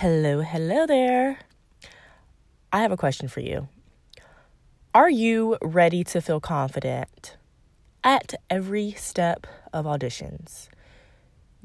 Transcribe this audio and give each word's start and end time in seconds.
Hello, 0.00 0.40
hello 0.40 0.86
there. 0.86 1.40
I 2.72 2.80
have 2.80 2.90
a 2.90 2.96
question 2.96 3.28
for 3.28 3.40
you. 3.40 3.68
Are 4.94 5.10
you 5.10 5.58
ready 5.60 6.04
to 6.04 6.22
feel 6.22 6.40
confident 6.40 7.36
at 8.02 8.32
every 8.48 8.92
step 8.92 9.46
of 9.74 9.84
auditions? 9.84 10.70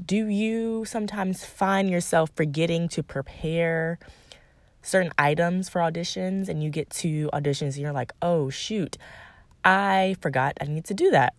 Do 0.06 0.28
you 0.28 0.84
sometimes 0.84 1.46
find 1.46 1.90
yourself 1.90 2.29
forgetting 2.36 2.90
to 2.90 3.02
prepare 3.02 3.99
certain 4.81 5.13
items 5.17 5.70
for 5.70 5.79
auditions 5.79 6.49
and 6.49 6.62
you 6.62 6.70
get 6.70 6.90
to 7.06 7.29
auditions 7.31 7.76
and 7.76 7.78
you're 7.78 7.94
like, 7.94 8.12
oh, 8.22 8.49
shoot, 8.49 8.97
I 9.63 10.17
forgot 10.20 10.58
I 10.60 10.65
need 10.65 10.83
to 10.83 10.94
do 10.94 11.10
that? 11.12 11.36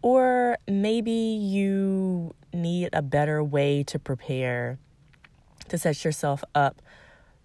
Or 0.00 0.58
maybe 0.68 1.10
you 1.10 2.36
need 2.52 2.90
a 2.92 3.02
better 3.02 3.42
way 3.42 3.82
to 3.82 3.98
prepare 3.98 4.78
to 5.68 5.78
set 5.78 6.04
yourself 6.04 6.42
up 6.54 6.82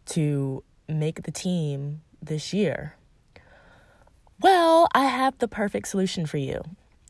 to 0.08 0.64
make 0.88 1.24
the 1.24 1.32
team 1.32 2.02
this 2.22 2.54
year? 2.54 2.96
Well, 4.40 4.88
I 4.94 5.06
have 5.06 5.38
the 5.38 5.48
perfect 5.48 5.88
solution 5.88 6.26
for 6.26 6.38
you. 6.38 6.62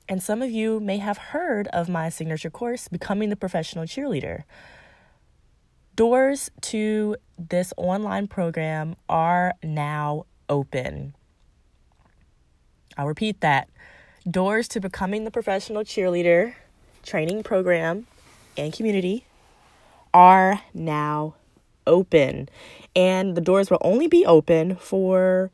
And 0.07 0.21
some 0.21 0.41
of 0.41 0.51
you 0.51 0.79
may 0.79 0.97
have 0.97 1.17
heard 1.17 1.67
of 1.69 1.87
my 1.87 2.09
signature 2.09 2.49
course, 2.49 2.87
Becoming 2.87 3.29
the 3.29 3.35
Professional 3.35 3.85
Cheerleader. 3.85 4.43
Doors 5.95 6.51
to 6.61 7.15
this 7.37 7.73
online 7.77 8.27
program 8.27 8.95
are 9.07 9.53
now 9.63 10.25
open. 10.49 11.15
I'll 12.97 13.07
repeat 13.07 13.41
that. 13.41 13.69
Doors 14.29 14.67
to 14.69 14.79
Becoming 14.79 15.23
the 15.23 15.31
Professional 15.31 15.83
Cheerleader 15.83 16.55
training 17.03 17.43
program 17.43 18.07
and 18.57 18.71
community 18.73 19.25
are 20.13 20.61
now 20.73 21.35
open. 21.87 22.49
And 22.95 23.35
the 23.35 23.41
doors 23.41 23.69
will 23.69 23.81
only 23.81 24.07
be 24.07 24.25
open 24.25 24.75
for 24.75 25.51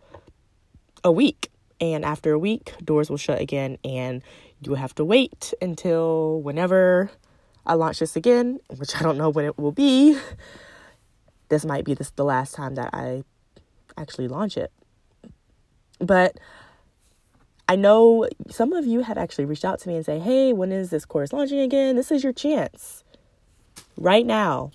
a 1.04 1.12
week. 1.12 1.50
And 1.82 2.04
after 2.04 2.34
a 2.34 2.40
week, 2.40 2.74
doors 2.84 3.10
will 3.10 3.18
shut 3.18 3.40
again, 3.40 3.78
and 3.86 4.22
you 4.62 4.72
will 4.72 4.78
have 4.78 4.94
to 4.96 5.06
wait 5.06 5.54
until 5.62 6.42
whenever 6.42 7.10
I 7.66 7.76
launch 7.76 8.00
this 8.00 8.16
again, 8.16 8.60
which 8.76 8.96
I 8.96 9.02
don't 9.02 9.18
know 9.18 9.30
when 9.30 9.46
it 9.46 9.58
will 9.58 9.72
be. 9.72 10.20
This 11.48 11.66
might 11.66 11.86
be 11.86 11.94
this 11.94 12.12
the 12.12 12.26
last 12.26 12.54
time 12.54 12.76
that 12.76 12.90
I 12.94 13.24
actually 13.98 14.28
launch 14.28 14.58
it. 14.58 14.72
But 16.00 16.38
I 17.68 17.76
know 17.76 18.28
some 18.50 18.74
of 18.74 18.86
you 18.86 19.02
have 19.02 19.18
actually 19.18 19.46
reached 19.46 19.66
out 19.66 19.80
to 19.80 19.88
me 19.88 19.96
and 19.96 20.06
say, 20.06 20.20
"Hey, 20.20 20.54
when 20.54 20.72
is 20.72 20.90
this 20.90 21.06
course 21.06 21.32
launching 21.32 21.60
again? 21.60 21.96
This 21.96 22.12
is 22.12 22.24
your 22.24 22.34
chance." 22.34 23.04
Right 23.98 24.26
now 24.26 24.72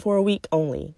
for 0.00 0.16
a 0.16 0.22
week 0.22 0.46
only. 0.52 0.94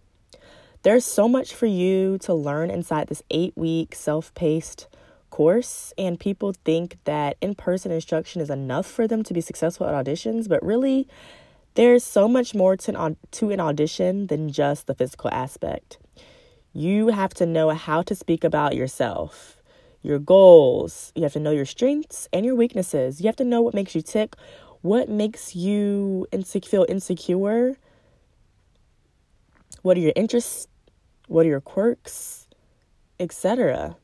There's 0.82 1.04
so 1.04 1.28
much 1.28 1.54
for 1.54 1.66
you 1.66 2.18
to 2.18 2.32
learn 2.32 2.70
inside 2.70 3.08
this 3.08 3.22
eight 3.30 3.52
week 3.56 3.94
self 3.94 4.32
paced 4.34 4.88
course, 5.30 5.92
and 5.96 6.18
people 6.18 6.54
think 6.64 6.98
that 7.04 7.36
in 7.40 7.54
person 7.54 7.92
instruction 7.92 8.40
is 8.40 8.50
enough 8.50 8.86
for 8.86 9.06
them 9.06 9.22
to 9.24 9.34
be 9.34 9.40
successful 9.40 9.86
at 9.86 9.94
auditions, 9.94 10.48
but 10.48 10.64
really, 10.64 11.06
there's 11.74 12.02
so 12.02 12.26
much 12.28 12.54
more 12.54 12.76
to 12.76 13.00
an, 13.00 13.16
to 13.30 13.50
an 13.50 13.60
audition 13.60 14.26
than 14.26 14.50
just 14.50 14.86
the 14.86 14.94
physical 14.94 15.30
aspect. 15.30 15.98
You 16.72 17.08
have 17.08 17.34
to 17.34 17.46
know 17.46 17.70
how 17.70 18.02
to 18.02 18.14
speak 18.14 18.44
about 18.44 18.74
yourself, 18.74 19.62
your 20.02 20.18
goals. 20.18 21.12
You 21.14 21.22
have 21.24 21.32
to 21.34 21.40
know 21.40 21.50
your 21.50 21.64
strengths 21.64 22.28
and 22.32 22.44
your 22.44 22.54
weaknesses. 22.54 23.20
You 23.20 23.26
have 23.26 23.36
to 23.36 23.44
know 23.44 23.60
what 23.60 23.74
makes 23.74 23.94
you 23.94 24.02
tick, 24.02 24.34
what 24.82 25.08
makes 25.08 25.54
you 25.54 26.26
feel 26.64 26.86
insecure, 26.88 27.76
what 29.82 29.96
are 29.96 30.00
your 30.00 30.12
interests? 30.16 30.66
What 31.26 31.46
are 31.46 31.48
your 31.48 31.60
quirks? 31.60 32.48
Etc. 33.18 33.96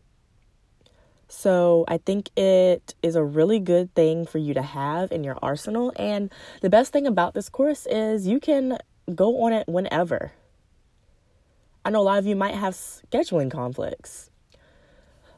So 1.29 1.85
I 1.89 1.99
think 1.99 2.31
it 2.37 2.95
is 3.03 3.17
a 3.17 3.25
really 3.25 3.59
good 3.59 3.95
thing 3.95 4.27
for 4.27 4.39
you 4.39 4.55
to 4.55 4.63
have 4.63 5.11
in 5.11 5.25
your 5.25 5.39
arsenal. 5.43 5.93
And 5.97 6.33
the 6.63 6.71
best 6.71 6.93
thing 6.93 7.07
about 7.07 7.35
this 7.35 7.49
course 7.49 7.87
is 7.87 8.27
you 8.27 8.41
can 8.41 8.79
go 9.15 9.43
on 9.43 9.53
it 9.53 9.69
whenever. 9.69 10.33
I 11.85 11.91
know 11.91 12.01
a 12.01 12.03
lot 12.03 12.19
of 12.19 12.27
you 12.27 12.37
might 12.37 12.55
have 12.55 12.75
scheduling 12.75 13.51
conflicts, 13.51 14.31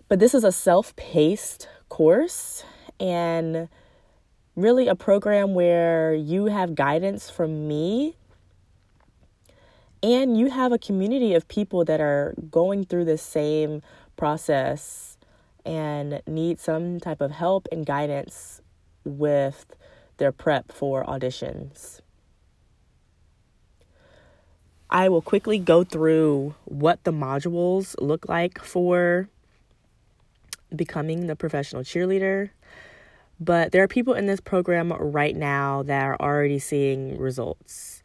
but 0.08 0.18
this 0.18 0.34
is 0.34 0.44
a 0.44 0.52
self 0.52 0.94
paced 0.96 1.68
course 1.88 2.64
and 2.98 3.68
really 4.58 4.88
a 4.88 4.94
program 4.96 5.54
where 5.54 6.12
you 6.12 6.46
have 6.46 6.74
guidance 6.74 7.30
from 7.30 7.68
me 7.68 8.16
and 10.02 10.36
you 10.36 10.50
have 10.50 10.72
a 10.72 10.78
community 10.78 11.32
of 11.34 11.46
people 11.46 11.84
that 11.84 12.00
are 12.00 12.34
going 12.50 12.84
through 12.84 13.04
the 13.04 13.16
same 13.16 13.80
process 14.16 15.16
and 15.64 16.20
need 16.26 16.58
some 16.58 16.98
type 16.98 17.20
of 17.20 17.30
help 17.30 17.68
and 17.70 17.86
guidance 17.86 18.60
with 19.04 19.76
their 20.16 20.32
prep 20.32 20.72
for 20.72 21.04
auditions. 21.04 22.00
I 24.90 25.08
will 25.08 25.22
quickly 25.22 25.58
go 25.60 25.84
through 25.84 26.56
what 26.64 27.04
the 27.04 27.12
modules 27.12 27.94
look 28.00 28.28
like 28.28 28.60
for 28.60 29.28
becoming 30.74 31.28
the 31.28 31.36
professional 31.36 31.82
cheerleader. 31.82 32.50
But 33.40 33.72
there 33.72 33.82
are 33.82 33.88
people 33.88 34.14
in 34.14 34.26
this 34.26 34.40
program 34.40 34.92
right 34.92 35.36
now 35.36 35.84
that 35.84 36.02
are 36.02 36.16
already 36.20 36.58
seeing 36.58 37.18
results 37.18 38.02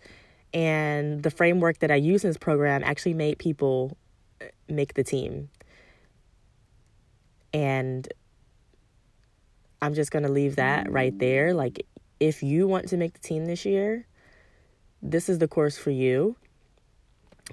and 0.54 1.24
the 1.24 1.32
framework 1.32 1.80
that 1.80 1.90
I 1.90 1.96
use 1.96 2.24
in 2.24 2.30
this 2.30 2.38
program 2.38 2.84
actually 2.84 3.16
made 3.16 3.40
people 3.40 3.98
uh, 4.42 4.46
make 4.70 4.94
the 4.94 5.04
team. 5.04 5.50
And 7.54 8.08
I'm 9.82 9.94
just 9.94 10.12
going 10.12 10.24
to 10.24 10.32
leave 10.32 10.56
that 10.58 10.92
right 10.92 11.18
there. 11.18 11.54
Like, 11.54 11.86
if 12.20 12.44
you 12.44 12.68
want 12.68 12.88
to 12.90 12.98
make 12.98 13.14
the 13.14 13.20
team 13.20 13.46
this 13.46 13.66
year, 13.66 14.06
this 15.02 15.28
is 15.28 15.40
the 15.40 15.48
course 15.48 15.78
for 15.78 15.92
you 15.92 16.36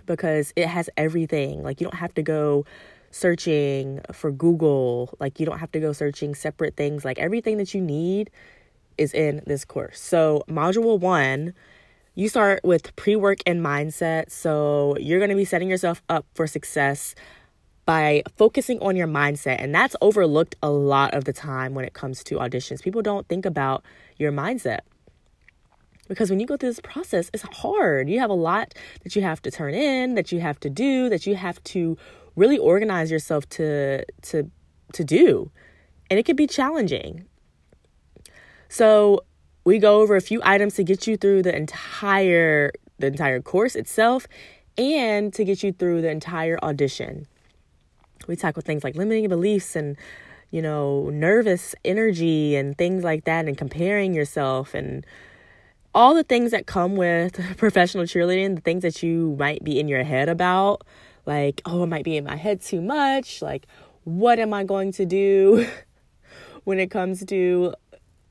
because 0.07 0.53
it 0.55 0.67
has 0.67 0.89
everything. 0.97 1.63
Like, 1.63 1.81
you 1.81 1.87
don't 1.87 1.99
have 1.99 2.15
to 2.15 2.23
go 2.23 2.67
searching 3.11 4.01
for 4.13 4.31
Google, 4.31 5.15
like, 5.21 5.41
you 5.41 5.47
don't 5.47 5.59
have 5.59 5.73
to 5.73 5.81
go 5.81 5.93
searching 5.93 6.35
separate 6.35 6.77
things. 6.77 7.05
Like, 7.05 7.19
everything 7.19 7.57
that 7.59 7.75
you 7.75 7.81
need 7.81 8.31
is 8.99 9.13
in 9.13 9.43
this 9.47 9.65
course. 9.65 10.01
So, 10.01 10.45
module 10.49 10.99
one 10.99 11.55
you 12.15 12.29
start 12.29 12.61
with 12.65 12.95
pre 12.97 13.17
work 13.17 13.39
and 13.47 13.65
mindset. 13.65 14.31
So 14.31 14.97
you're 14.99 15.19
going 15.19 15.31
to 15.31 15.37
be 15.37 15.45
setting 15.45 15.71
yourself 15.71 16.03
up 16.09 16.27
for 16.35 16.47
success 16.47 17.15
by 17.87 18.23
focusing 18.37 18.79
on 18.81 18.97
your 18.97 19.07
mindset. 19.07 19.57
And 19.59 19.75
that's 19.75 19.97
overlooked 20.01 20.57
a 20.63 20.71
lot 20.71 21.15
of 21.15 21.25
the 21.25 21.33
time 21.33 21.75
when 21.75 21.85
it 21.85 21.95
comes 21.95 22.23
to 22.25 22.37
auditions. 22.37 22.83
People 22.83 23.03
don't 23.03 23.27
think 23.29 23.47
about 23.47 23.85
your 24.17 24.33
mindset. 24.33 24.81
Because 26.09 26.29
when 26.29 26.41
you 26.41 26.47
go 26.47 26.57
through 26.57 26.71
this 26.71 26.81
process, 26.81 27.31
it's 27.33 27.45
hard. 27.45 28.11
You 28.11 28.19
have 28.19 28.31
a 28.31 28.35
lot 28.35 28.75
that 29.05 29.15
you 29.15 29.23
have 29.23 29.41
to 29.43 29.51
turn 29.51 29.75
in, 29.75 30.17
that 30.17 30.33
you 30.33 30.41
have 30.41 30.59
to 30.61 30.69
do, 30.69 31.09
that 31.09 31.25
you 31.25 31.37
have 31.37 31.63
to 31.65 31.97
really 32.37 32.59
organize 32.59 33.11
yourself 33.11 33.49
to 33.51 34.05
to 34.23 34.51
to 34.93 35.05
do. 35.05 35.51
And 36.11 36.19
it 36.19 36.25
can 36.25 36.37
be 36.37 36.47
challenging. 36.47 37.25
So 38.69 39.25
we 39.65 39.79
go 39.79 40.01
over 40.01 40.17
a 40.17 40.21
few 40.21 40.41
items 40.45 40.75
to 40.75 40.85
get 40.85 41.07
you 41.07 41.17
through 41.17 41.43
the 41.43 41.55
entire 41.55 42.73
the 42.99 43.07
entire 43.07 43.41
course 43.41 43.75
itself 43.77 44.27
and 44.77 45.33
to 45.35 45.45
get 45.45 45.63
you 45.63 45.73
through 45.73 46.03
the 46.03 46.11
entire 46.11 46.59
audition. 46.63 47.27
We 48.27 48.37
tackle 48.37 48.63
things 48.63 48.85
like 48.85 48.95
limiting 48.95 49.29
beliefs 49.29 49.75
and 49.75 49.97
you 50.51 50.61
know, 50.61 51.11
nervous 51.11 51.75
energy 51.85 52.57
and 52.57 52.77
things 52.77 53.05
like 53.05 53.25
that 53.25 53.47
and 53.47 53.57
comparing 53.57 54.15
yourself 54.15 54.75
and 54.75 55.07
all 55.95 56.15
the 56.15 56.25
things 56.25 56.51
that 56.51 56.67
come 56.67 56.97
with 56.97 57.41
professional 57.57 58.05
cheerleading, 58.05 58.57
the 58.57 58.61
things 58.61 58.83
that 58.83 59.03
you 59.03 59.37
might 59.39 59.63
be 59.65 59.79
in 59.79 59.89
your 59.89 60.03
head 60.03 60.29
about, 60.29 60.83
like, 61.27 61.63
oh, 61.65 61.83
I 61.83 61.87
might 61.87 62.05
be 62.05 62.17
in 62.17 62.25
my 62.25 62.37
head 62.37 62.61
too 62.61 62.81
much, 62.81 63.43
like 63.43 63.67
what 64.05 64.39
am 64.39 64.53
I 64.55 64.65
going 64.65 64.93
to 64.93 65.05
do 65.05 65.67
when 66.65 66.79
it 66.79 66.91
comes 66.91 67.25
to 67.27 67.75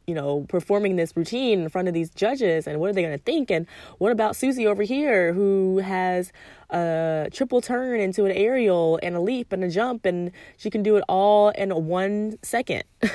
you 0.09 0.15
know, 0.15 0.43
performing 0.49 0.95
this 0.95 1.15
routine 1.15 1.59
in 1.59 1.69
front 1.69 1.87
of 1.87 1.93
these 1.93 2.09
judges 2.09 2.65
and 2.65 2.79
what 2.79 2.89
are 2.89 2.93
they 2.93 3.03
going 3.03 3.15
to 3.15 3.23
think? 3.23 3.51
And 3.51 3.67
what 3.99 4.11
about 4.11 4.35
Susie 4.35 4.65
over 4.65 4.81
here 4.81 5.33
who 5.33 5.77
has 5.77 6.31
a 6.71 7.29
triple 7.31 7.61
turn 7.61 7.99
into 7.99 8.25
an 8.25 8.31
aerial 8.31 8.99
and 9.03 9.15
a 9.15 9.19
leap 9.19 9.53
and 9.53 9.63
a 9.63 9.69
jump 9.69 10.07
and 10.07 10.31
she 10.57 10.71
can 10.71 10.81
do 10.81 10.95
it 10.95 11.03
all 11.07 11.49
in 11.49 11.69
one 11.85 12.39
second? 12.41 12.85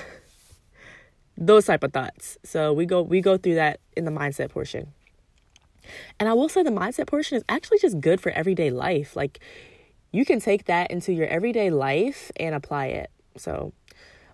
Those 1.37 1.65
type 1.65 1.83
of 1.83 1.93
thoughts. 1.93 2.39
So 2.45 2.73
we 2.73 2.87
go 2.87 3.03
we 3.03 3.21
go 3.21 3.39
through 3.39 3.57
that 3.57 3.81
in 3.97 4.05
the 4.05 4.13
mindset 4.13 4.51
portion. 4.51 4.93
And 6.19 6.29
I 6.29 6.33
will 6.33 6.49
say 6.49 6.63
the 6.63 6.71
mindset 6.71 7.07
portion 7.07 7.37
is 7.37 7.45
actually 7.49 7.79
just 7.79 8.01
good 8.01 8.21
for 8.21 8.31
everyday 8.33 8.71
life. 8.71 9.17
Like 9.17 9.41
you 10.13 10.25
can 10.25 10.41
take 10.41 10.67
that 10.67 10.91
into 10.91 11.13
your 11.13 11.27
everyday 11.27 11.71
life 11.71 12.31
and 12.37 12.55
apply 12.55 12.87
it. 12.87 13.11
So 13.37 13.73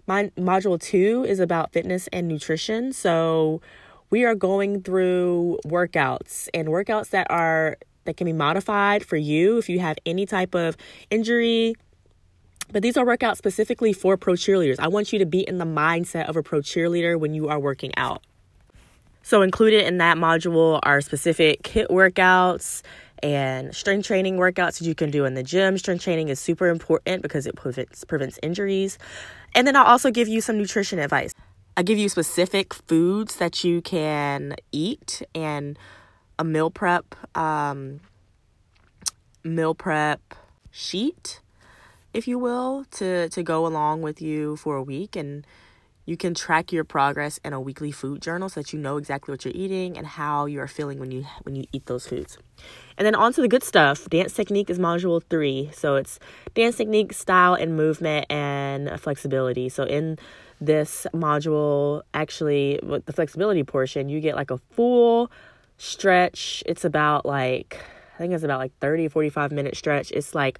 my 0.06 0.30
module 0.36 0.80
two 0.80 1.24
is 1.26 1.40
about 1.40 1.72
fitness 1.72 2.08
and 2.12 2.28
nutrition. 2.28 2.92
So 2.92 3.60
we 4.10 4.24
are 4.24 4.34
going 4.34 4.82
through 4.82 5.58
workouts 5.64 6.48
and 6.52 6.68
workouts 6.68 7.10
that 7.10 7.28
are 7.30 7.78
that 8.04 8.16
can 8.16 8.24
be 8.24 8.32
modified 8.32 9.04
for 9.04 9.16
you 9.16 9.58
if 9.58 9.68
you 9.68 9.78
have 9.78 9.96
any 10.04 10.26
type 10.26 10.54
of 10.54 10.76
injury. 11.10 11.74
But 12.72 12.82
these 12.82 12.96
are 12.96 13.04
workouts 13.04 13.36
specifically 13.36 13.92
for 13.92 14.16
pro 14.16 14.34
cheerleaders. 14.34 14.76
I 14.78 14.88
want 14.88 15.12
you 15.12 15.18
to 15.18 15.26
be 15.26 15.40
in 15.40 15.58
the 15.58 15.64
mindset 15.64 16.28
of 16.28 16.36
a 16.36 16.42
pro 16.42 16.60
cheerleader 16.60 17.18
when 17.18 17.34
you 17.34 17.48
are 17.48 17.58
working 17.58 17.92
out. 17.96 18.22
So, 19.30 19.42
included 19.42 19.86
in 19.86 19.98
that 19.98 20.16
module 20.16 20.80
are 20.82 21.00
specific 21.00 21.62
kit 21.62 21.88
workouts 21.88 22.82
and 23.22 23.72
strength 23.72 24.08
training 24.08 24.38
workouts 24.38 24.80
that 24.80 24.86
you 24.86 24.96
can 24.96 25.12
do 25.12 25.24
in 25.24 25.34
the 25.34 25.44
gym. 25.44 25.78
Strength 25.78 26.02
training 26.02 26.30
is 26.30 26.40
super 26.40 26.66
important 26.66 27.22
because 27.22 27.46
it 27.46 27.54
prevents, 27.54 28.02
prevents 28.02 28.40
injuries. 28.42 28.98
And 29.54 29.68
then 29.68 29.76
I'll 29.76 29.86
also 29.86 30.10
give 30.10 30.26
you 30.26 30.40
some 30.40 30.58
nutrition 30.58 30.98
advice. 30.98 31.32
I 31.76 31.84
give 31.84 31.96
you 31.96 32.08
specific 32.08 32.74
foods 32.74 33.36
that 33.36 33.62
you 33.62 33.80
can 33.82 34.56
eat 34.72 35.22
and 35.32 35.78
a 36.36 36.42
meal 36.42 36.68
prep 36.68 37.14
um, 37.38 38.00
meal 39.44 39.76
prep 39.76 40.34
sheet, 40.72 41.38
if 42.12 42.26
you 42.26 42.36
will, 42.36 42.84
to 42.98 43.28
to 43.28 43.44
go 43.44 43.64
along 43.64 44.02
with 44.02 44.20
you 44.20 44.56
for 44.56 44.74
a 44.74 44.82
week 44.82 45.14
and 45.14 45.46
you 46.06 46.16
can 46.16 46.34
track 46.34 46.72
your 46.72 46.84
progress 46.84 47.38
in 47.44 47.52
a 47.52 47.60
weekly 47.60 47.92
food 47.92 48.22
journal 48.22 48.48
so 48.48 48.60
that 48.60 48.72
you 48.72 48.78
know 48.78 48.96
exactly 48.96 49.32
what 49.32 49.44
you're 49.44 49.54
eating 49.54 49.96
and 49.96 50.06
how 50.06 50.46
you 50.46 50.60
are 50.60 50.68
feeling 50.68 50.98
when 50.98 51.10
you 51.10 51.24
when 51.42 51.54
you 51.54 51.64
eat 51.72 51.86
those 51.86 52.06
foods. 52.06 52.38
And 52.98 53.06
then 53.06 53.14
on 53.14 53.32
to 53.34 53.40
the 53.40 53.48
good 53.48 53.62
stuff. 53.62 54.08
Dance 54.10 54.34
technique 54.34 54.70
is 54.70 54.78
module 54.78 55.22
3. 55.30 55.70
So 55.72 55.96
it's 55.96 56.18
dance 56.54 56.76
technique, 56.76 57.12
style 57.12 57.54
and 57.54 57.76
movement 57.76 58.26
and 58.30 59.00
flexibility. 59.00 59.68
So 59.68 59.84
in 59.84 60.18
this 60.60 61.06
module, 61.14 62.02
actually 62.12 62.80
with 62.82 63.06
the 63.06 63.12
flexibility 63.12 63.64
portion, 63.64 64.08
you 64.08 64.20
get 64.20 64.36
like 64.36 64.50
a 64.50 64.58
full 64.58 65.30
stretch. 65.78 66.62
It's 66.66 66.84
about 66.84 67.24
like 67.24 67.78
I 68.14 68.18
think 68.18 68.34
it's 68.34 68.44
about 68.44 68.58
like 68.58 68.72
30 68.80 69.08
45 69.08 69.52
minute 69.52 69.76
stretch. 69.76 70.10
It's 70.12 70.34
like 70.34 70.58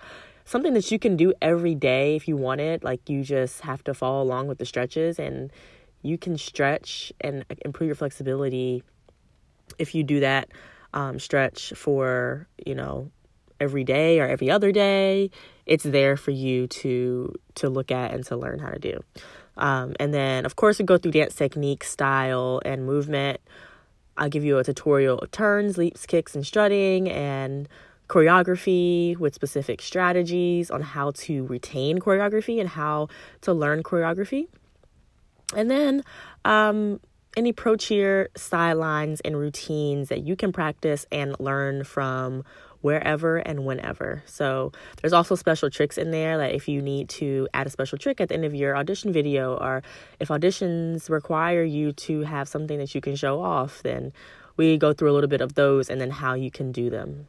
something 0.51 0.75
that 0.75 0.91
you 0.91 0.99
can 0.99 1.17
do 1.17 1.33
every 1.41 1.77
day 1.77 2.17
if 2.17 2.27
you 2.27 2.37
want 2.37 2.61
it. 2.61 2.83
Like 2.83 3.09
you 3.09 3.23
just 3.23 3.61
have 3.61 3.85
to 3.85 3.95
follow 3.95 4.21
along 4.21 4.49
with 4.49 4.59
the 4.59 4.67
stretches 4.67 5.21
and 5.21 5.53
you 6.03 6.19
can 6.19 6.37
stretch 6.37 7.13
and 7.21 7.45
improve 7.65 7.87
your 7.87 7.95
flexibility 7.95 8.83
if 9.79 9.95
you 9.95 10.03
do 10.03 10.19
that 10.21 10.49
um, 10.93 11.21
stretch 11.21 11.73
for, 11.77 12.49
you 12.67 12.75
know, 12.75 13.13
every 13.61 13.85
day 13.85 14.19
or 14.19 14.27
every 14.27 14.51
other 14.51 14.73
day. 14.73 15.31
It's 15.67 15.85
there 15.85 16.17
for 16.17 16.33
you 16.33 16.67
to 16.67 17.33
to 17.55 17.69
look 17.69 17.93
at 17.93 18.13
and 18.13 18.27
to 18.27 18.37
learn 18.37 18.59
how 18.59 18.71
to 18.71 18.79
do. 18.81 18.99
Um, 19.57 19.95
and 20.01 20.13
then, 20.13 20.47
of 20.47 20.57
course, 20.57 20.81
we 20.81 20.85
go 20.85 20.99
through 20.99 21.13
dance 21.13 21.37
technique, 21.37 21.85
style, 21.85 22.61
and 22.65 22.85
movement. 22.85 23.41
I'll 24.17 24.29
give 24.29 24.45
you 24.45 24.59
a 24.59 24.65
tutorial 24.65 25.19
of 25.19 25.31
turns, 25.31 25.79
leaps, 25.79 26.07
kicks, 26.07 26.35
and 26.35 26.45
strutting, 26.45 27.09
and 27.09 27.69
choreography 28.11 29.17
with 29.19 29.37
specific 29.37 29.81
strategies 29.81 30.69
on 30.69 30.83
how 30.83 31.13
to 31.13 31.47
retain 31.47 32.01
choreography 32.01 32.59
and 32.59 32.69
how 32.69 33.07
to 33.41 33.53
learn 33.53 33.85
choreography. 33.85 34.49
And 35.55 35.71
then 35.71 36.03
um, 36.45 37.01
any 37.37 37.53
pro 37.53 37.77
cheer 37.77 38.29
lines 38.53 39.21
and 39.21 39.39
routines 39.39 40.09
that 40.09 40.25
you 40.25 40.35
can 40.35 40.51
practice 40.51 41.07
and 41.13 41.39
learn 41.39 41.85
from 41.85 42.43
wherever 42.81 43.37
and 43.37 43.65
whenever. 43.65 44.25
So 44.27 44.73
there's 45.01 45.13
also 45.13 45.37
special 45.37 45.71
tricks 45.71 45.97
in 45.97 46.11
there. 46.11 46.37
Like 46.37 46.55
if 46.55 46.67
you 46.67 46.83
need 46.83 47.09
to 47.11 47.47
add 47.55 47.69
a 47.69 47.71
special 47.71 47.97
trick 47.97 48.21
at 48.21 48.29
the 48.29 48.35
end 48.35 48.45
of 48.45 48.55
your 48.57 48.77
audition 48.77 49.13
video, 49.13 49.55
or 49.57 49.85
if 50.19 50.29
auditions 50.31 51.09
require 51.09 51.63
you 51.63 51.93
to 51.93 52.23
have 52.23 52.49
something 52.49 52.79
that 52.79 52.93
you 52.93 53.01
can 53.01 53.15
show 53.15 53.41
off, 53.41 53.85
then 53.85 54.13
we 54.57 54.77
go 54.79 54.93
through 54.93 55.13
a 55.13 55.15
little 55.15 55.31
bit 55.31 55.41
of 55.41 55.55
those 55.55 55.89
and 55.89 56.01
then 56.01 56.11
how 56.11 56.35
you 56.35 56.51
can 56.51 56.73
do 56.73 56.91
them. 56.91 57.29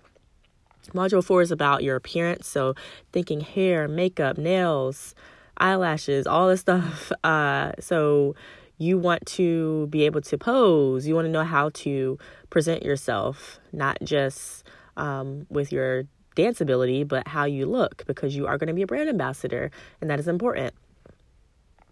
Module 0.90 1.24
four 1.24 1.42
is 1.42 1.52
about 1.52 1.84
your 1.84 1.96
appearance. 1.96 2.48
So, 2.48 2.76
thinking 3.12 3.42
hair, 3.42 3.88
makeup, 3.88 4.38
nails, 4.38 5.16
eyelashes, 5.58 6.28
all 6.28 6.48
this 6.48 6.62
stuff. 6.62 7.12
Uh, 7.24 7.72
so, 7.80 8.36
you 8.78 8.98
want 8.98 9.24
to 9.28 9.86
be 9.88 10.06
able 10.06 10.22
to 10.22 10.38
pose. 10.38 11.08
You 11.08 11.14
want 11.14 11.26
to 11.26 11.32
know 11.32 11.44
how 11.44 11.70
to 11.70 12.18
present 12.50 12.84
yourself, 12.84 13.60
not 13.72 14.00
just 14.04 14.68
um, 14.98 15.46
with 15.50 15.72
your 15.72 16.06
dance 16.34 16.62
ability, 16.62 17.04
but 17.04 17.28
how 17.28 17.46
you 17.46 17.68
look 17.68 18.04
because 18.08 18.36
you 18.36 18.48
are 18.48 18.58
going 18.58 18.70
to 18.70 18.74
be 18.74 18.82
a 18.82 18.88
brand 18.88 19.08
ambassador, 19.08 19.70
and 20.02 20.10
that 20.10 20.20
is 20.20 20.28
important. 20.28 20.74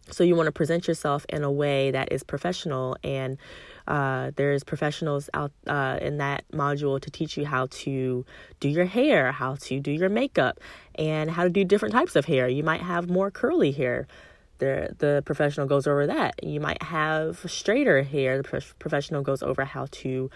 So, 0.09 0.23
you 0.23 0.35
want 0.35 0.47
to 0.47 0.51
present 0.51 0.87
yourself 0.87 1.27
in 1.29 1.43
a 1.43 1.51
way 1.51 1.91
that 1.91 2.11
is 2.11 2.23
professional 2.23 2.97
and 3.03 3.37
uh, 3.89 4.31
there's 4.35 4.63
professionals 4.63 5.29
out 5.33 5.51
uh, 5.65 5.97
in 5.99 6.17
that 6.17 6.45
module 6.53 7.01
to 7.01 7.09
teach 7.09 7.35
you 7.35 7.45
how 7.45 7.65
to 7.71 8.23
do 8.59 8.69
your 8.69 8.85
hair, 8.85 9.31
how 9.31 9.55
to 9.55 9.79
do 9.79 9.91
your 9.91 10.09
makeup, 10.09 10.59
and 10.95 11.31
how 11.31 11.43
to 11.43 11.49
do 11.49 11.63
different 11.63 11.93
types 11.93 12.15
of 12.15 12.25
hair. 12.25 12.47
You 12.47 12.63
might 12.63 12.81
have 12.81 13.09
more 13.09 13.31
curly 13.31 13.71
hair. 13.71 14.07
The, 14.59 14.95
the 14.99 15.23
professional 15.25 15.65
goes 15.65 15.87
over 15.87 16.05
that. 16.05 16.43
You 16.43 16.59
might 16.59 16.83
have 16.83 17.43
straighter 17.49 18.03
hair. 18.03 18.37
The 18.37 18.43
pro- 18.43 18.59
professional 18.77 19.23
goes 19.23 19.41
over 19.41 19.65
how 19.65 19.87
to 19.91 20.29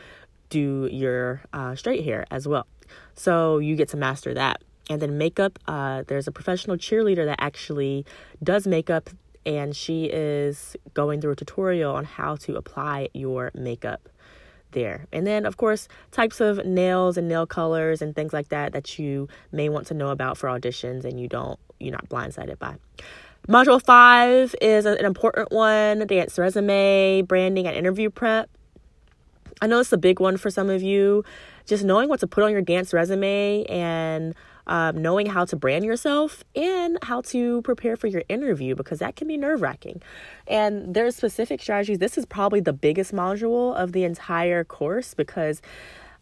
do 0.49 0.89
your 0.91 1.41
uh, 1.53 1.75
straight 1.75 2.03
hair 2.03 2.25
as 2.31 2.47
well. 2.47 2.65
So 3.13 3.59
you 3.59 3.75
get 3.75 3.89
to 3.89 3.97
master 3.97 4.33
that. 4.33 4.63
And 4.89 5.01
then 5.01 5.17
makeup, 5.17 5.59
uh, 5.67 6.03
there's 6.07 6.27
a 6.27 6.31
professional 6.31 6.77
cheerleader 6.77 7.25
that 7.25 7.37
actually 7.39 8.05
does 8.43 8.65
makeup 8.65 9.09
and 9.45 9.75
she 9.75 10.05
is 10.05 10.75
going 10.93 11.21
through 11.21 11.31
a 11.31 11.35
tutorial 11.35 11.95
on 11.95 12.05
how 12.05 12.35
to 12.37 12.55
apply 12.55 13.09
your 13.13 13.51
makeup 13.53 14.09
there. 14.71 15.07
And 15.11 15.25
then, 15.25 15.45
of 15.45 15.57
course, 15.57 15.87
types 16.11 16.41
of 16.41 16.65
nails 16.65 17.17
and 17.17 17.27
nail 17.27 17.45
colors 17.45 18.01
and 18.01 18.15
things 18.15 18.33
like 18.33 18.49
that 18.49 18.73
that 18.73 18.99
you 18.99 19.27
may 19.51 19.69
want 19.69 19.87
to 19.87 19.93
know 19.93 20.09
about 20.09 20.37
for 20.37 20.49
auditions 20.49 21.05
and 21.05 21.19
you 21.19 21.27
don't, 21.27 21.59
you're 21.79 21.91
not 21.91 22.09
blindsided 22.09 22.59
by. 22.59 22.75
Module 23.47 23.83
five 23.83 24.55
is 24.61 24.85
an 24.85 25.05
important 25.05 25.51
one 25.51 26.07
dance 26.07 26.37
resume, 26.39 27.23
branding, 27.23 27.67
and 27.67 27.75
interview 27.75 28.09
prep. 28.09 28.49
I 29.61 29.67
know 29.67 29.79
it's 29.79 29.91
a 29.91 29.97
big 29.97 30.19
one 30.19 30.37
for 30.37 30.49
some 30.49 30.69
of 30.69 30.81
you. 30.81 31.23
Just 31.65 31.83
knowing 31.83 32.09
what 32.09 32.19
to 32.21 32.27
put 32.27 32.43
on 32.43 32.51
your 32.51 32.61
dance 32.61 32.93
resume 32.93 33.63
and 33.65 34.33
um, 34.67 35.01
knowing 35.01 35.25
how 35.27 35.45
to 35.45 35.55
brand 35.55 35.85
yourself 35.85 36.43
and 36.55 36.97
how 37.03 37.21
to 37.21 37.61
prepare 37.63 37.95
for 37.95 38.07
your 38.07 38.23
interview 38.29 38.75
because 38.75 38.99
that 38.99 39.15
can 39.15 39.27
be 39.27 39.37
nerve 39.37 39.61
wracking. 39.61 40.01
And 40.47 40.93
there's 40.93 41.15
specific 41.15 41.61
strategies. 41.61 41.99
This 41.99 42.17
is 42.17 42.25
probably 42.25 42.59
the 42.59 42.73
biggest 42.73 43.13
module 43.13 43.75
of 43.75 43.91
the 43.91 44.03
entire 44.03 44.63
course 44.63 45.13
because 45.13 45.61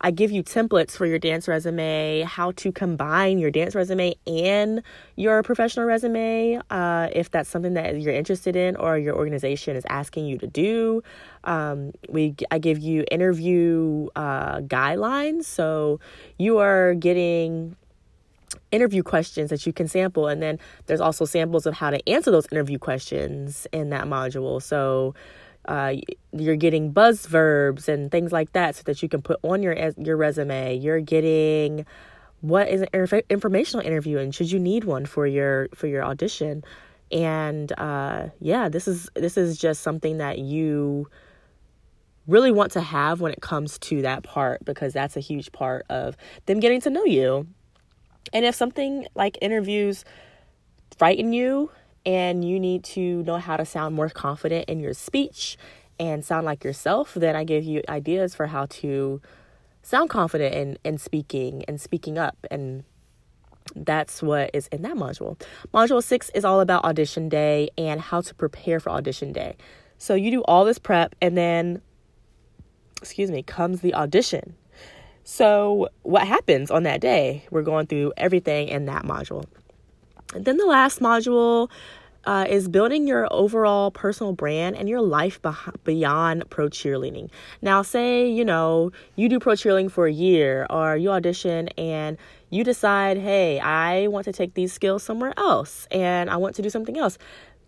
I 0.04 0.10
give 0.10 0.32
you 0.32 0.42
templates 0.42 0.92
for 0.92 1.06
your 1.06 1.20
dance 1.20 1.48
resume, 1.48 2.24
how 2.24 2.52
to 2.54 2.71
combine 2.71 3.38
your 3.38 3.52
dance 3.52 3.76
resume 3.76 4.16
and 4.26 4.81
your 5.16 5.44
professional 5.44 5.86
resume, 5.86 6.60
uh, 6.71 7.10
if 7.14 7.30
that's 7.30 7.48
something 7.48 7.76
that 7.76 8.02
you're 8.02 8.14
interested 8.14 8.56
in 8.56 8.76
or 8.78 8.98
your 8.98 9.16
organization 9.16 9.76
is 9.76 9.86
asking 9.90 10.26
you 10.26 10.40
to 10.40 10.48
do. 10.48 11.04
Um, 11.44 11.92
we 12.10 12.36
I 12.50 12.57
give 12.57 12.80
you 12.80 13.06
interview 13.12 14.07
uh, 14.16 14.62
guidelines, 14.62 15.44
so 15.44 16.00
you 16.40 16.57
are 16.57 16.95
getting 16.95 17.76
interview 18.71 19.04
questions 19.04 19.49
that 19.49 19.66
you 19.66 19.73
can 19.73 19.87
sample 19.87 20.28
and 20.28 20.42
then 20.42 20.59
there's 20.85 21.01
also 21.01 21.25
samples 21.25 21.66
of 21.66 21.73
how 21.73 21.90
to 21.90 22.09
answer 22.09 22.31
those 22.31 22.47
interview 22.51 22.78
questions 22.78 23.68
in 23.71 23.90
that 23.90 24.06
module. 24.06 24.61
So 24.61 25.13
uh, 25.66 25.95
you're 26.31 26.56
getting 26.56 26.92
buzz 26.92 27.25
verbs 27.25 27.87
and 27.87 28.11
things 28.11 28.31
like 28.31 28.54
that 28.54 28.75
so 28.75 28.83
that 28.85 29.04
you 29.04 29.09
can 29.09 29.21
put 29.21 29.40
on 29.44 29.61
your 29.61 29.75
your 29.97 30.18
resume. 30.18 30.75
You're 30.75 31.01
getting 31.01 31.85
what 32.42 32.68
is 32.69 32.81
an 32.81 33.21
informational 33.30 33.85
interview 33.85 34.18
and 34.18 34.33
should 34.33 34.51
you 34.51 34.59
need 34.59 34.83
one 34.85 35.06
for 35.06 35.28
your 35.28 35.69
for 35.75 35.87
your 35.87 36.04
audition. 36.04 36.63
And 37.11 37.71
uh, 37.78 38.30
yeah 38.40 38.69
this 38.69 38.87
is 38.87 39.09
this 39.16 39.37
is 39.37 39.57
just 39.57 39.81
something 39.81 40.18
that 40.18 40.40
you 40.40 41.07
really 42.28 42.51
want 42.51 42.71
to 42.71 42.81
have 42.81 43.19
when 43.19 43.31
it 43.31 43.42
comes 43.42 43.78
to 43.80 44.01
that 44.04 44.23
part 44.23 44.63
because 44.63 44.94
that's 44.94 45.18
a 45.18 45.19
huge 45.19 45.51
part 45.51 45.85
of 45.90 46.16
them 46.45 46.59
getting 46.59 46.80
to 46.81 46.90
know 46.90 47.04
you 47.04 47.47
and 48.33 48.45
if 48.45 48.56
something 48.56 49.07
like 49.16 49.37
interviews 49.42 50.06
frighten 50.97 51.33
you 51.33 51.71
and 52.06 52.47
you 52.47 52.59
need 52.59 52.83
to 52.83 53.23
know 53.23 53.37
how 53.37 53.57
to 53.57 53.66
sound 53.66 53.95
more 53.95 54.09
confident 54.09 54.69
in 54.69 54.80
your 54.80 54.94
speech 54.94 55.57
and 55.99 56.23
sound 56.25 56.45
like 56.45 56.63
yourself, 56.63 57.13
then 57.13 57.35
I 57.35 57.44
give 57.44 57.63
you 57.63 57.81
ideas 57.90 58.33
for 58.33 58.47
how 58.47 58.66
to 58.68 59.21
sound 59.83 60.09
confident 60.09 60.54
in, 60.56 60.78
in 60.83 60.97
speaking 60.97 61.63
and 61.68 61.80
speaking 61.80 62.18
up. 62.18 62.37
And 62.49 62.83
that's 63.75 64.21
what 64.21 64.51
is 64.54 64.68
in 64.68 64.81
that 64.81 64.95
module. 64.95 65.40
Module 65.73 66.04
six 66.04 66.30
is 66.31 66.44
all 66.44 66.61
about 66.61 66.83
audition 66.83 67.30
day 67.30 67.69
and 67.78 68.01
how 68.01 68.21
to 68.21 68.33
prepare 68.35 68.80
for 68.80 68.90
audition 68.90 69.31
day. 69.31 69.56
So 69.97 70.16
you 70.16 70.31
do 70.31 70.42
all 70.44 70.66
this 70.66 70.80
prep 70.80 71.16
and 71.21 71.37
then, 71.37 71.81
excuse 73.01 73.30
me, 73.30 73.44
comes 73.44 73.81
the 73.81 73.94
audition. 73.94 74.56
So, 75.23 75.90
what 76.04 76.28
happens 76.28 76.71
on 76.71 76.83
that 76.83 77.01
day? 77.01 77.45
We're 77.51 77.61
going 77.61 77.87
through 77.87 78.13
everything 78.18 78.69
in 78.69 78.85
that 78.85 79.04
module. 79.04 79.45
And 80.33 80.45
then 80.45 80.57
the 80.57 80.66
last 80.66 80.99
module 80.99 81.69
uh, 82.25 82.45
is 82.49 82.68
building 82.68 83.07
your 83.07 83.28
overall 83.31 83.92
personal 83.92 84.33
brand 84.33 84.75
and 84.75 84.87
your 84.87 85.01
life 85.01 85.40
beyond 85.83 86.49
pro 86.49 86.69
cheerleading. 86.69 87.30
Now, 87.61 87.81
say, 87.81 88.30
you 88.30 88.45
know, 88.45 88.92
you 89.16 89.30
do 89.30 89.40
pro 89.40 89.54
cheerleading 89.54 89.92
for 89.92 90.06
a 90.07 90.11
year 90.11 90.68
or 90.69 90.95
you 90.97 91.09
audition 91.11 91.68
and 91.69 92.18
you 92.49 92.63
decide, 92.63 93.18
hey, 93.18 93.59
I 93.59 94.07
want 94.07 94.25
to 94.25 94.33
take 94.33 94.54
these 94.54 94.73
skills 94.73 95.04
somewhere 95.04 95.33
else 95.37 95.87
and 95.92 96.30
I 96.30 96.37
want 96.37 96.56
to 96.56 96.61
do 96.61 96.69
something 96.69 96.97
else. 96.97 97.18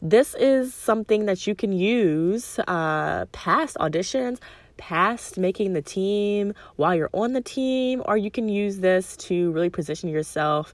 This 0.02 0.36
is 0.36 0.74
something 0.74 1.26
that 1.28 1.48
you 1.48 1.56
can 1.56 1.72
use 1.72 2.60
uh, 2.68 3.26
past 3.32 3.78
auditions, 3.78 4.40
past 4.78 5.38
making 5.38 5.74
the 5.74 5.82
team, 5.82 6.54
while 6.76 6.96
you're 6.96 7.10
on 7.14 7.34
the 7.34 7.42
team, 7.42 8.02
or 8.06 8.18
you 8.18 8.32
can 8.32 8.50
use 8.50 8.80
this 8.80 9.16
to 9.18 9.52
really 9.52 9.70
position 9.70 10.10
yourself 10.10 10.74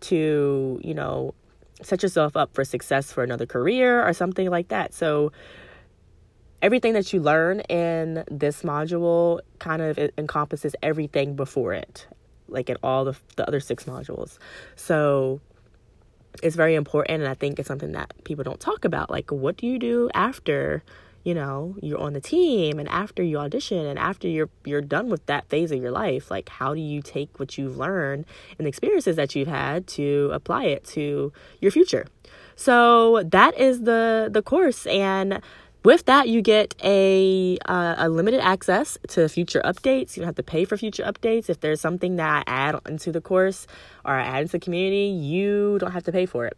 to, 0.00 0.80
you 0.82 0.94
know, 0.94 1.34
set 1.82 2.02
yourself 2.02 2.36
up 2.36 2.54
for 2.54 2.64
success 2.64 3.12
for 3.12 3.22
another 3.22 3.46
career 3.46 4.06
or 4.06 4.12
something 4.12 4.50
like 4.50 4.68
that. 4.68 4.94
So, 4.94 5.32
everything 6.60 6.92
that 6.94 7.12
you 7.12 7.20
learn 7.20 7.60
in 7.60 8.24
this 8.30 8.62
module 8.62 9.40
kind 9.60 9.80
of 9.80 9.98
encompasses 10.18 10.74
everything 10.82 11.36
before 11.36 11.72
it, 11.72 12.06
like 12.48 12.68
in 12.68 12.76
all 12.82 13.04
the, 13.04 13.16
the 13.36 13.46
other 13.46 13.60
six 13.60 13.84
modules. 13.84 14.38
So, 14.76 15.40
it's 16.42 16.56
very 16.56 16.74
important, 16.74 17.22
and 17.22 17.28
I 17.28 17.34
think 17.34 17.58
it's 17.58 17.68
something 17.68 17.92
that 17.92 18.12
people 18.24 18.44
don't 18.44 18.60
talk 18.60 18.84
about. 18.84 19.10
Like, 19.10 19.30
what 19.30 19.56
do 19.56 19.66
you 19.66 19.78
do 19.78 20.10
after? 20.14 20.82
You 21.28 21.34
know 21.34 21.76
you're 21.82 22.00
on 22.00 22.14
the 22.14 22.22
team 22.22 22.78
and 22.78 22.88
after 22.88 23.22
you 23.22 23.36
audition 23.36 23.84
and 23.84 23.98
after 23.98 24.26
you're 24.26 24.48
you're 24.64 24.80
done 24.80 25.10
with 25.10 25.26
that 25.26 25.46
phase 25.50 25.70
of 25.70 25.78
your 25.78 25.90
life 25.90 26.30
like 26.30 26.48
how 26.48 26.72
do 26.72 26.80
you 26.80 27.02
take 27.02 27.38
what 27.38 27.58
you've 27.58 27.76
learned 27.76 28.24
and 28.56 28.64
the 28.64 28.68
experiences 28.70 29.16
that 29.16 29.34
you've 29.34 29.46
had 29.46 29.86
to 29.86 30.30
apply 30.32 30.64
it 30.64 30.84
to 30.84 31.30
your 31.60 31.70
future? 31.70 32.06
So 32.56 33.22
that 33.24 33.58
is 33.58 33.82
the 33.82 34.30
the 34.32 34.40
course. 34.40 34.86
And 34.86 35.42
with 35.84 36.06
that 36.06 36.30
you 36.30 36.40
get 36.40 36.74
a 36.82 37.58
uh, 37.66 37.96
a 37.98 38.08
limited 38.08 38.40
access 38.40 38.96
to 39.08 39.28
future 39.28 39.60
updates. 39.66 40.16
You 40.16 40.22
don't 40.22 40.28
have 40.28 40.36
to 40.36 40.42
pay 40.42 40.64
for 40.64 40.78
future 40.78 41.04
updates. 41.04 41.50
If 41.50 41.60
there's 41.60 41.80
something 41.80 42.16
that 42.16 42.30
i 42.38 42.42
add 42.50 42.74
into 42.88 43.12
the 43.12 43.20
course 43.20 43.66
or 44.02 44.14
i 44.14 44.22
add 44.22 44.40
into 44.42 44.52
the 44.52 44.64
community 44.66 45.08
you 45.08 45.76
don't 45.78 45.92
have 45.92 46.04
to 46.04 46.12
pay 46.12 46.24
for 46.24 46.46
it 46.46 46.56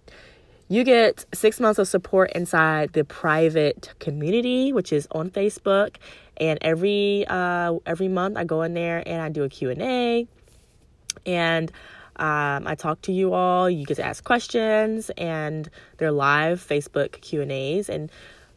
you 0.70 0.84
get 0.84 1.26
six 1.34 1.58
months 1.58 1.80
of 1.80 1.88
support 1.88 2.30
inside 2.30 2.92
the 2.92 3.04
private 3.04 3.92
community, 3.98 4.72
which 4.72 4.92
is 4.92 5.08
on 5.10 5.28
Facebook. 5.28 5.96
And 6.36 6.60
every 6.62 7.26
uh, 7.28 7.74
every 7.84 8.06
month, 8.06 8.38
I 8.38 8.44
go 8.44 8.62
in 8.62 8.72
there 8.74 9.02
and 9.04 9.20
I 9.20 9.28
do 9.28 9.42
a 9.42 9.48
Q 9.48 9.70
and 9.70 9.82
A, 9.82 10.28
and 11.26 11.70
um, 12.16 12.66
I 12.66 12.76
talk 12.76 13.02
to 13.02 13.12
you 13.12 13.34
all. 13.34 13.68
You 13.68 13.84
get 13.84 13.96
to 13.96 14.04
ask 14.04 14.22
questions, 14.22 15.10
and 15.18 15.68
they're 15.98 16.12
live 16.12 16.64
Facebook 16.66 17.20
Q 17.20 17.42
and 17.42 17.52
As. 17.52 17.88
And 17.90 18.10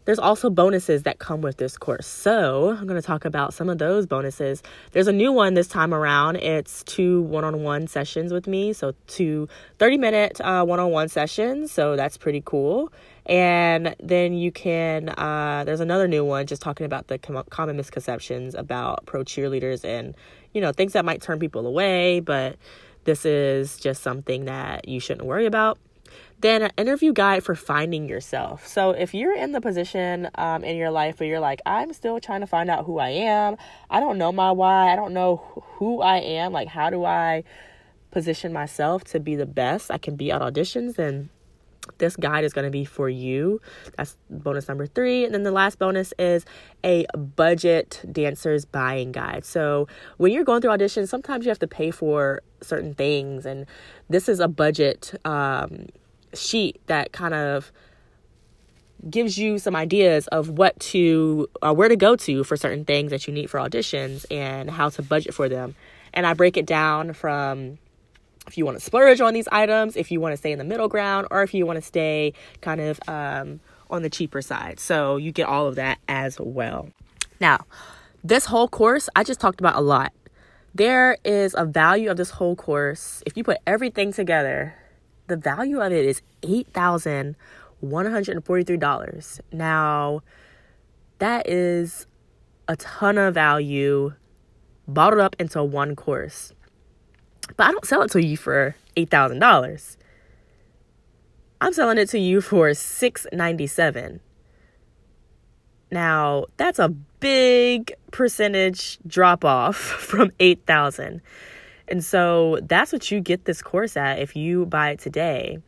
there's 0.05 0.19
also 0.19 0.50
bonuses 0.50 1.03
that 1.03 1.19
come 1.19 1.41
with 1.41 1.57
this 1.57 1.77
course. 1.77 2.07
So 2.07 2.69
I'm 2.69 2.88
going 2.88 3.00
to 3.00 3.05
talk 3.05 3.25
about 3.25 3.53
some 3.53 3.69
of 3.69 3.77
those 3.77 4.05
bonuses. 4.05 4.62
There's 4.91 5.07
a 5.07 5.13
new 5.13 5.31
one 5.31 5.53
this 5.53 5.67
time 5.67 5.93
around. 5.93 6.38
It's 6.38 6.83
two 6.83 7.22
one 7.24 7.43
on 7.43 7.63
one 7.63 7.88
sessions 7.88 8.33
with 8.33 8.48
me. 8.48 8.74
So, 8.74 8.93
two 9.07 9.48
30 9.79 9.98
minute 9.98 10.41
one 10.43 10.79
on 10.79 10.91
one 10.91 11.07
sessions. 11.10 11.72
So, 11.72 11.95
that's 11.95 12.17
pretty 12.17 12.41
cool. 12.45 12.91
And 13.25 13.95
then 14.03 14.33
you 14.33 14.51
can, 14.51 15.10
uh, 15.10 15.63
there's 15.65 15.79
another 15.79 16.07
new 16.07 16.25
one 16.25 16.45
just 16.45 16.62
talking 16.62 16.86
about 16.86 17.07
the 17.07 17.17
com- 17.17 17.45
common 17.50 17.77
misconceptions 17.77 18.53
about 18.53 19.05
pro 19.05 19.24
cheerleaders 19.24 19.86
and, 19.86 20.13
you 20.53 20.60
know, 20.60 20.74
things 20.74 20.93
that 20.93 21.05
might 21.05 21.22
turn 21.22 21.39
people 21.39 21.65
away. 21.65 22.19
But 22.19 22.57
this 23.05 23.25
is 23.25 23.77
just 23.77 24.03
something 24.03 24.45
that 24.45 24.88
you 24.88 25.00
shouldn't 25.00 25.25
worry 25.25 25.45
about. 25.45 25.77
Then 26.44 26.62
an 26.62 26.72
interview 26.76 27.14
guide 27.14 27.42
for 27.42 27.56
finding 27.56 28.10
yourself. 28.10 28.68
So 28.68 28.90
if 28.92 29.14
you're 29.14 29.34
in 29.34 29.54
the 29.54 29.62
position 29.62 30.30
um, 30.36 30.66
in 30.66 30.76
your 30.76 30.92
life 30.92 31.22
where 31.22 31.30
you're 31.30 31.40
like, 31.40 31.62
I'm 31.66 31.94
still 31.94 32.20
trying 32.20 32.42
to 32.42 32.48
find 32.48 32.70
out 32.70 32.86
who 32.86 33.00
I 33.00 33.12
am. 33.12 33.56
I 33.90 34.02
don't 34.02 34.18
know 34.18 34.34
my 34.34 34.52
why. 34.52 34.92
I 34.92 34.98
don't 34.98 35.14
know 35.14 35.64
who 35.78 36.02
I 36.02 36.18
am. 36.18 36.52
Like, 36.52 36.68
how 36.68 36.90
do 36.90 37.06
I 37.06 37.46
position 38.12 38.52
myself 38.52 39.06
to 39.06 39.22
be 39.22 39.38
the 39.38 39.46
best 39.46 39.90
I 39.90 39.98
can 39.98 40.18
be 40.18 40.32
at 40.32 40.42
auditions? 40.42 40.96
Then 40.96 41.30
this 41.98 42.18
guide 42.18 42.44
is 42.44 42.52
going 42.52 42.66
to 42.66 42.72
be 42.72 42.84
for 42.84 43.08
you. 43.08 43.62
That's 43.96 44.18
bonus 44.30 44.68
number 44.68 44.86
three. 44.86 45.24
And 45.24 45.34
then 45.34 45.44
the 45.44 45.52
last 45.52 45.80
bonus 45.80 46.14
is 46.20 46.44
a 46.84 47.06
budget 47.16 48.02
dancers 48.12 48.66
buying 48.66 49.14
guide. 49.14 49.46
So 49.46 49.88
when 50.18 50.34
you're 50.34 50.44
going 50.44 50.62
through 50.62 50.72
auditions, 50.72 51.08
sometimes 51.08 51.46
you 51.46 51.50
have 51.52 51.60
to 51.60 51.68
pay 51.68 51.90
for 51.90 52.42
certain 52.60 52.94
things. 52.94 53.46
And 53.46 53.66
this 54.10 54.28
is 54.28 54.42
a 54.42 54.50
budget 54.50 55.14
um, 55.24 55.88
sheet 56.34 56.82
that 56.88 57.12
kind 57.12 57.34
of 57.34 57.72
gives 59.10 59.38
you 59.38 59.60
some 59.60 59.75
ideas 59.75 60.28
of 60.28 60.50
what 60.50 60.80
to 60.80 61.48
or 61.62 61.70
uh, 61.70 61.74
where 61.74 61.90
to 61.90 61.96
go 61.96 62.16
to 62.16 62.44
for 62.44 62.56
certain 62.56 62.86
things 62.86 63.12
that 63.12 63.28
you 63.28 63.34
need 63.34 63.50
for 63.50 63.60
auditions 63.60 64.25
and 64.32 64.70
how 64.70 64.90
to 64.90 65.02
budget 65.02 65.34
for 65.34 65.50
them. 65.50 65.75
And 66.13 66.25
I 66.25 66.34
break 66.34 66.58
it 66.58 66.66
down 66.66 67.13
from 67.13 67.80
if 68.48 68.58
you 68.58 68.66
want 68.66 68.78
to 68.78 68.84
splurge 68.84 69.22
on 69.22 69.34
these 69.34 69.48
items, 69.52 69.96
if 69.96 70.12
you 70.12 70.20
want 70.20 70.34
to 70.34 70.38
stay 70.38 70.52
in 70.52 70.58
the 70.58 70.66
middle 70.66 70.88
ground, 70.88 71.28
or 71.32 71.44
if 71.44 71.54
you 71.54 71.66
want 71.66 71.78
to 71.78 71.82
stay 71.82 72.34
kind 72.62 72.82
of 72.82 73.00
um, 73.08 73.60
on 73.90 74.02
the 74.02 74.10
cheaper 74.10 74.42
side. 74.42 74.80
So 74.80 75.18
you 75.18 75.32
get 75.32 75.48
all 75.48 75.68
of 75.68 75.75
that 75.75 76.00
as 76.08 76.40
well. 76.40 76.90
Now, 77.40 77.66
this 78.24 78.46
whole 78.46 78.68
course, 78.68 79.10
I 79.16 79.24
just 79.24 79.40
talked 79.40 79.60
about 79.60 79.75
a 79.75 79.82
lot. 79.82 80.13
There 80.75 81.18
is 81.24 81.56
a 81.58 81.66
value 81.66 82.10
of 82.10 82.18
this 82.18 82.32
whole 82.32 82.56
course. 82.56 83.22
If 83.25 83.38
you 83.38 83.44
put 83.44 83.58
everything 83.68 84.12
together, 84.12 84.75
the 85.27 85.38
value 85.38 85.82
of 85.82 85.92
it 85.92 86.06
is 86.06 86.22
$8,143. 86.42 89.39
Now, 89.51 90.22
that 91.20 91.48
is 91.50 92.08
a 92.68 92.75
ton 92.75 93.18
of 93.18 93.34
value 93.34 94.13
bottled 94.88 95.22
up 95.22 95.36
into 95.39 95.63
one 95.63 95.96
course. 95.96 96.51
But 97.58 97.68
I 97.68 97.72
don't 97.72 97.86
sell 97.86 98.01
it 98.01 98.12
to 98.12 98.24
you 98.24 98.38
for 98.38 98.75
$8,000. 98.96 99.98
I'm 101.62 101.74
selling 101.74 101.98
it 101.98 102.10
to 102.10 102.20
you 102.20 102.42
for 102.42 102.74
697. 102.74 104.20
Now, 105.92 106.46
that's 106.58 106.80
a 106.80 106.89
big 106.89 107.94
percentage 108.12 109.00
drop 109.08 109.46
off 109.46 109.75
from 109.77 110.32
8,000. 110.39 111.22
And 111.88 112.04
so 112.04 112.60
that's 112.63 112.92
what 112.94 113.12
you 113.12 113.20
get 113.20 113.46
this 113.46 113.62
course 113.62 113.98
at 113.98 114.20
if 114.20 114.36
you 114.36 114.66
buy 114.66 114.92
it 114.92 115.00
today. 115.00 115.60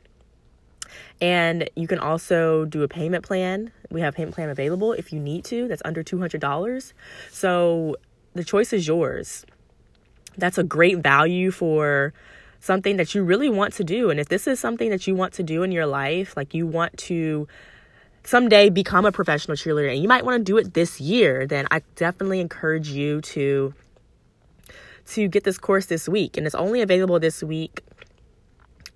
And 1.21 1.69
you 1.75 1.87
can 1.87 1.99
also 1.99 2.65
do 2.65 2.83
a 2.83 2.87
payment 2.87 3.25
plan. 3.25 3.71
We 3.89 4.01
have 4.01 4.15
payment 4.15 4.35
plan 4.35 4.49
available 4.49 4.93
if 4.93 5.11
you 5.11 5.19
need 5.19 5.45
to. 5.45 5.67
That's 5.67 5.81
under 5.85 6.03
$200. 6.03 6.93
So 7.31 7.95
the 8.33 8.43
choice 8.43 8.73
is 8.73 8.87
yours. 8.87 9.45
That's 10.37 10.57
a 10.57 10.63
great 10.63 10.99
value 10.99 11.51
for 11.51 12.13
something 12.59 12.97
that 12.97 13.13
you 13.15 13.23
really 13.23 13.49
want 13.49 13.73
to 13.75 13.83
do. 13.83 14.09
And 14.09 14.19
if 14.19 14.27
this 14.27 14.47
is 14.47 14.59
something 14.59 14.89
that 14.89 15.07
you 15.07 15.15
want 15.15 15.33
to 15.33 15.43
do 15.43 15.63
in 15.63 15.71
your 15.71 15.85
life, 15.85 16.35
like 16.35 16.53
you 16.53 16.65
want 16.67 16.97
to 16.97 17.47
someday 18.23 18.69
become 18.69 19.05
a 19.05 19.11
professional 19.11 19.55
cheerleader 19.55 19.91
and 19.91 20.01
you 20.01 20.07
might 20.07 20.25
want 20.25 20.39
to 20.39 20.43
do 20.43 20.57
it 20.57 20.73
this 20.73 20.99
year, 20.99 21.45
then 21.45 21.67
I 21.71 21.81
definitely 21.95 22.39
encourage 22.39 22.89
you 22.89 23.21
to 23.21 23.73
to 25.07 25.27
get 25.27 25.43
this 25.43 25.57
course 25.57 25.85
this 25.87 26.09
week, 26.09 26.37
and 26.37 26.45
it's 26.45 26.55
only 26.55 26.81
available 26.81 27.19
this 27.19 27.43
week. 27.43 27.81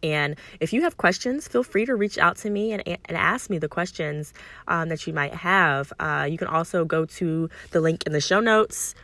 And 0.02 0.38
if 0.60 0.72
you 0.72 0.82
have 0.84 0.98
questions, 0.98 1.48
feel 1.48 1.64
free 1.64 1.86
to 1.86 1.96
reach 1.96 2.18
out 2.18 2.38
to 2.38 2.50
me 2.50 2.72
and, 2.72 2.82
and 2.88 3.18
ask 3.18 3.50
me 3.50 3.58
the 3.58 3.68
questions 3.68 4.34
um, 4.68 4.90
that 4.90 5.06
you 5.06 5.14
might 5.14 5.34
have. 5.34 5.92
Uh, 6.00 6.26
you 6.30 6.38
can 6.38 6.48
also 6.48 6.86
go 6.86 7.06
to 7.06 7.50
the 7.72 7.82
link 7.82 8.04
in 8.06 8.14
the 8.14 8.22
show 8.22 8.40
notes 8.40 8.96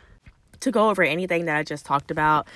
to 0.60 0.70
go 0.70 0.88
over 0.88 1.02
anything 1.02 1.44
that 1.44 1.56
I 1.56 1.62
just 1.62 1.84
talked 1.84 2.10
about. 2.10 2.48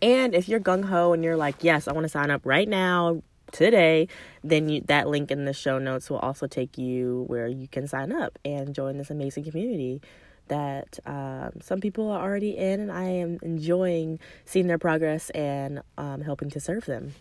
And 0.00 0.32
if 0.32 0.48
you're 0.48 0.60
gung 0.60 0.84
ho 0.84 1.12
and 1.12 1.24
you're 1.24 1.36
like, 1.36 1.64
yes, 1.64 1.88
I 1.88 1.92
want 1.92 2.04
to 2.04 2.08
sign 2.08 2.30
up 2.30 2.42
right 2.44 2.68
now, 2.68 3.20
today, 3.52 4.08
then 4.44 4.68
you, 4.68 4.82
that 4.82 5.08
link 5.08 5.30
in 5.30 5.44
the 5.44 5.52
show 5.52 5.78
notes 5.78 6.10
will 6.10 6.18
also 6.18 6.46
take 6.46 6.78
you 6.78 7.24
where 7.28 7.46
you 7.46 7.68
can 7.68 7.86
sign 7.86 8.12
up 8.12 8.38
and 8.44 8.74
join 8.74 8.98
this 8.98 9.10
amazing 9.10 9.44
community 9.44 10.00
that 10.48 10.98
um, 11.06 11.52
some 11.60 11.80
people 11.80 12.10
are 12.10 12.22
already 12.22 12.56
in, 12.56 12.80
and 12.80 12.92
I 12.92 13.04
am 13.04 13.38
enjoying 13.42 14.18
seeing 14.44 14.66
their 14.66 14.78
progress 14.78 15.30
and 15.30 15.82
um, 15.96 16.20
helping 16.20 16.50
to 16.50 16.60
serve 16.60 16.84
them. 16.86 17.14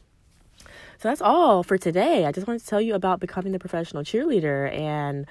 So 0.99 1.09
that's 1.09 1.21
all 1.21 1.63
for 1.63 1.77
today. 1.77 2.25
I 2.25 2.31
just 2.31 2.47
wanted 2.47 2.59
to 2.59 2.67
tell 2.67 2.81
you 2.81 2.95
about 2.95 3.19
becoming 3.19 3.51
the 3.51 3.59
professional 3.59 4.03
cheerleader. 4.03 4.71
And 4.73 5.27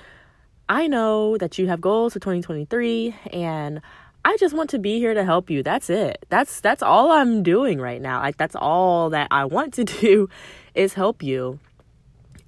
I 0.68 0.86
know 0.86 1.36
that 1.38 1.58
you 1.58 1.68
have 1.68 1.80
goals 1.80 2.12
for 2.12 2.20
2023, 2.20 3.14
and 3.32 3.80
I 4.24 4.36
just 4.36 4.54
want 4.54 4.70
to 4.70 4.78
be 4.78 4.98
here 4.98 5.14
to 5.14 5.24
help 5.24 5.50
you. 5.50 5.62
That's 5.62 5.90
it. 5.90 6.24
That's 6.28 6.60
that's 6.60 6.82
all 6.82 7.12
I'm 7.12 7.42
doing 7.42 7.80
right 7.80 8.00
now. 8.00 8.20
Like 8.20 8.36
that's 8.36 8.56
all 8.56 9.10
that 9.10 9.28
I 9.30 9.44
want 9.44 9.74
to 9.74 9.84
do 10.00 10.28
is 10.74 10.94
help 10.94 11.22
you. 11.22 11.58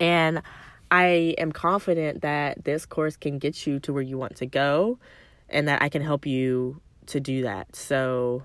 And 0.00 0.42
I 0.90 1.34
am 1.38 1.52
confident 1.52 2.22
that 2.22 2.64
this 2.64 2.86
course 2.86 3.16
can 3.16 3.38
get 3.38 3.66
you 3.66 3.78
to 3.80 3.92
where 3.92 4.02
you 4.02 4.16
want 4.16 4.36
to 4.36 4.46
go 4.46 4.98
and 5.48 5.68
that 5.68 5.82
I 5.82 5.88
can 5.88 6.02
help 6.02 6.26
you 6.26 6.80
to 7.06 7.20
do 7.20 7.42
that. 7.42 7.74
So 7.74 8.42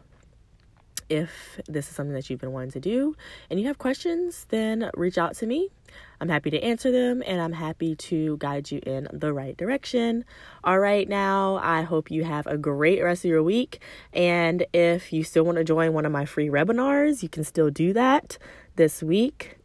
if 1.09 1.59
this 1.67 1.89
is 1.89 1.95
something 1.95 2.13
that 2.13 2.29
you've 2.29 2.39
been 2.39 2.51
wanting 2.51 2.71
to 2.71 2.79
do 2.79 3.15
and 3.49 3.59
you 3.59 3.67
have 3.67 3.77
questions, 3.77 4.45
then 4.49 4.89
reach 4.95 5.17
out 5.17 5.35
to 5.35 5.45
me. 5.45 5.69
I'm 6.19 6.29
happy 6.29 6.49
to 6.49 6.59
answer 6.63 6.91
them 6.91 7.21
and 7.25 7.41
I'm 7.41 7.51
happy 7.53 7.95
to 7.95 8.37
guide 8.37 8.71
you 8.71 8.79
in 8.85 9.07
the 9.11 9.33
right 9.33 9.55
direction. 9.55 10.25
All 10.63 10.79
right, 10.79 11.07
now 11.07 11.59
I 11.61 11.81
hope 11.81 12.09
you 12.09 12.23
have 12.23 12.47
a 12.47 12.57
great 12.57 13.03
rest 13.03 13.25
of 13.25 13.29
your 13.29 13.43
week. 13.43 13.81
And 14.11 14.65
if 14.73 15.13
you 15.13 15.23
still 15.23 15.43
want 15.43 15.57
to 15.57 15.63
join 15.63 15.93
one 15.93 16.05
of 16.05 16.11
my 16.11 16.25
free 16.25 16.49
webinars, 16.49 17.21
you 17.21 17.29
can 17.29 17.43
still 17.43 17.69
do 17.69 17.93
that 17.93 18.37
this 18.75 19.03
week. 19.03 19.57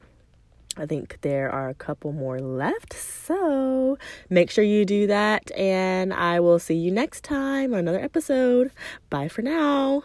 I 0.78 0.87
think 0.87 1.18
there 1.23 1.50
are 1.50 1.68
a 1.68 1.75
couple 1.75 2.12
more 2.12 2.38
left. 2.38 2.94
So 2.94 3.99
make 4.30 4.50
sure 4.50 4.64
you 4.64 4.85
do 4.85 5.06
that. 5.08 5.50
And 5.52 6.14
I 6.14 6.40
will 6.40 6.58
see 6.58 6.76
you 6.76 6.90
next 6.90 7.25
time 7.25 7.73
on 7.75 7.80
another 7.80 8.00
episode. 8.00 8.70
Bye 9.11 9.28
for 9.28 9.42
now. 9.42 10.04